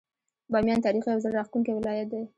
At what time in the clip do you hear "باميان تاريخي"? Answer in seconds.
0.51-1.09